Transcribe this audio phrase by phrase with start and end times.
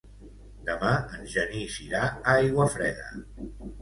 [0.69, 3.11] Demà en Genís irà a Aiguafreda.